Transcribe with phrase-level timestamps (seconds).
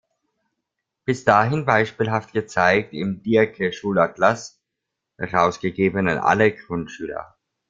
[1.05, 4.59] Bis dahin beispielhaft gezeigt im Dierke-Schulatlas,
[5.19, 7.37] herausgegeben an alle Grundschüler.